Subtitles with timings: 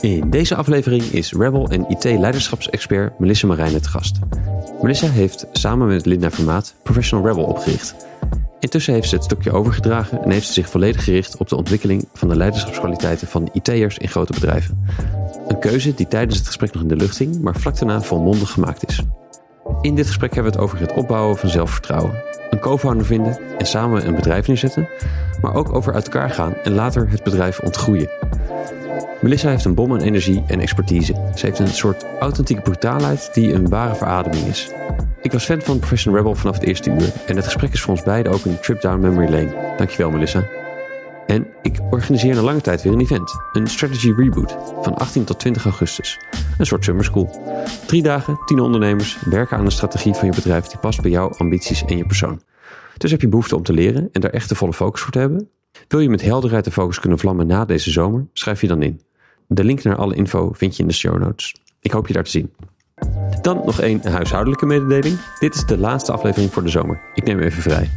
[0.00, 4.18] In deze aflevering is Rebel en IT-leiderschapsexpert Melissa Marijnen te gast.
[4.82, 7.94] Melissa heeft samen met Linda Vermaat Professional Rebel opgericht.
[8.60, 12.08] Intussen heeft ze het stokje overgedragen en heeft ze zich volledig gericht op de ontwikkeling
[12.12, 14.86] van de leiderschapskwaliteiten van IT'ers in grote bedrijven.
[15.48, 18.50] Een keuze die tijdens het gesprek nog in de lucht hing, maar vlak daarna volmondig
[18.50, 19.02] gemaakt is.
[19.80, 23.66] In dit gesprek hebben we het over het opbouwen van zelfvertrouwen, een co-founder vinden en
[23.66, 24.88] samen een bedrijf neerzetten,
[25.40, 28.10] maar ook over uit elkaar gaan en later het bedrijf ontgroeien.
[29.20, 31.30] Melissa heeft een bom aan energie en expertise.
[31.34, 34.72] Ze heeft een soort authentieke brutaalheid die een ware verademing is.
[35.22, 37.90] Ik was fan van Professional Rebel vanaf het eerste uur en het gesprek is voor
[37.90, 39.74] ons beiden ook een trip down memory lane.
[39.76, 40.48] Dankjewel Melissa.
[41.26, 43.32] En ik organiseer na lange tijd weer een event.
[43.52, 46.18] Een strategy reboot van 18 tot 20 augustus.
[46.58, 47.40] Een soort summer school.
[47.86, 51.28] Drie dagen, tien ondernemers werken aan een strategie van je bedrijf die past bij jouw
[51.28, 52.42] ambities en je persoon.
[52.96, 55.18] Dus heb je behoefte om te leren en daar echt de volle focus voor te
[55.18, 55.48] hebben?
[55.88, 58.26] Wil je met helderheid de focus kunnen vlammen na deze zomer?
[58.32, 59.00] Schrijf je dan in.
[59.52, 61.54] De link naar alle info vind je in de show notes.
[61.80, 62.52] Ik hoop je daar te zien.
[63.40, 65.18] Dan nog één huishoudelijke mededeling.
[65.38, 67.00] Dit is de laatste aflevering voor de zomer.
[67.14, 67.90] Ik neem even vrij.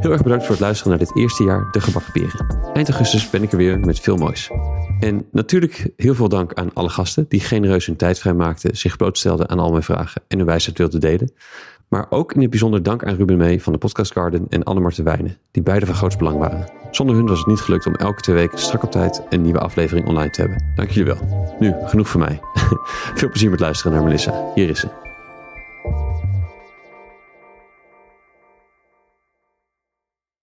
[0.00, 2.72] Heel erg bedankt voor het luisteren naar dit eerste jaar De Gebakken Peren.
[2.72, 4.50] Eind augustus ben ik er weer met veel moois.
[5.00, 9.48] En natuurlijk heel veel dank aan alle gasten die genereus hun tijd vrijmaakten, zich blootstelden
[9.48, 11.32] aan al mijn vragen en hun wijsheid wilden delen.
[11.88, 15.02] Maar ook in het bijzonder dank aan Ruben Mee van de Podcast Garden en Anne
[15.02, 16.70] Wijnen, die beide van grootst belang waren.
[16.90, 19.58] Zonder hun was het niet gelukt om elke twee weken strak op tijd een nieuwe
[19.58, 20.72] aflevering online te hebben.
[20.74, 21.56] Dank jullie wel.
[21.58, 22.40] Nu, genoeg voor mij.
[23.18, 24.52] Veel plezier met luisteren naar Melissa.
[24.54, 25.17] Hier is ze.